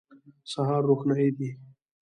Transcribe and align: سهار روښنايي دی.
سهار 0.51 0.81
روښنايي 0.89 1.29
دی. 1.37 1.49